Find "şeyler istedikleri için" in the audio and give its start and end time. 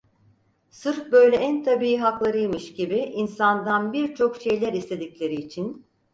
4.41-5.85